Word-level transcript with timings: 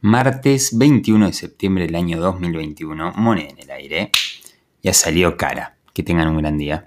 Martes 0.00 0.78
21 0.78 1.26
de 1.26 1.32
septiembre 1.32 1.86
del 1.86 1.96
año 1.96 2.20
2021, 2.20 3.14
moneda 3.16 3.48
en 3.48 3.58
el 3.58 3.70
aire. 3.72 4.12
Ya 4.80 4.94
salió 4.94 5.36
cara. 5.36 5.76
Que 5.92 6.04
tengan 6.04 6.28
un 6.28 6.38
gran 6.38 6.56
día. 6.56 6.84